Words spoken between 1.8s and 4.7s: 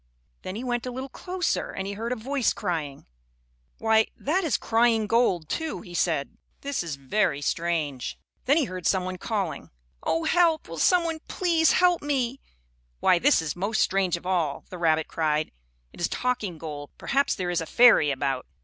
he heard a voice crying. "Why, that is